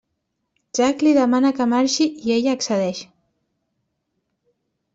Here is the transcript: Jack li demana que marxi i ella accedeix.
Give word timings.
Jack 0.77 1.03
li 1.07 1.11
demana 1.17 1.51
que 1.59 1.67
marxi 1.75 2.07
i 2.29 2.35
ella 2.37 2.57
accedeix. 2.59 3.05